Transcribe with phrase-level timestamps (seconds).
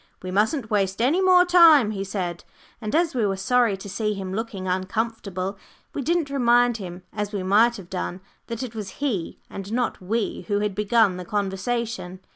[0.23, 2.43] "We mustn't waste any more time," he said,
[2.81, 5.59] and, as we were sorry to see him looking uncomfortable,
[5.93, 10.01] we didn't remind him, as we might have done, that it was he, and not
[10.01, 12.19] we, who had begun the conversation.